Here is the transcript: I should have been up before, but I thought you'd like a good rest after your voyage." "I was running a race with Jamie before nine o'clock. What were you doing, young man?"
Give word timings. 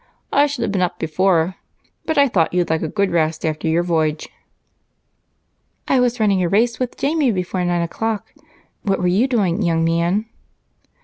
I 0.33 0.47
should 0.47 0.63
have 0.63 0.71
been 0.71 0.81
up 0.81 0.97
before, 0.97 1.57
but 2.07 2.17
I 2.17 2.27
thought 2.27 2.55
you'd 2.55 2.71
like 2.71 2.81
a 2.81 2.87
good 2.87 3.11
rest 3.11 3.45
after 3.45 3.67
your 3.67 3.83
voyage." 3.83 4.29
"I 5.87 5.99
was 5.99 6.19
running 6.19 6.41
a 6.41 6.49
race 6.49 6.79
with 6.79 6.97
Jamie 6.97 7.31
before 7.31 7.63
nine 7.63 7.83
o'clock. 7.83 8.33
What 8.81 8.97
were 8.97 9.05
you 9.05 9.27
doing, 9.27 9.61
young 9.61 9.83
man?" 9.85 10.25